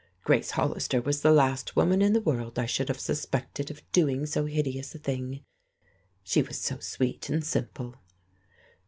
Grace 0.23 0.49
Hollister 0.49 0.99
was 0.99 1.21
the 1.21 1.31
last 1.31 1.75
woman 1.75 2.01
in 2.01 2.13
the 2.13 2.21
world 2.21 2.57
I 2.57 2.65
should 2.65 2.87
have 2.87 2.99
suspected 2.99 3.69
of 3.69 3.83
doing 3.91 4.25
so 4.25 4.45
hideous 4.47 4.95
a 4.95 4.97
thing. 4.97 5.43
She 6.23 6.41
was 6.41 6.57
so 6.57 6.79
sweet 6.79 7.29
and 7.29 7.45
simple." 7.45 7.97